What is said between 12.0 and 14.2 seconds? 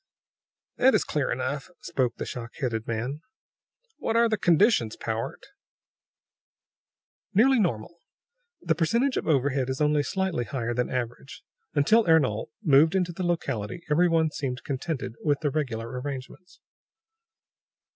Ernol moved into the locality every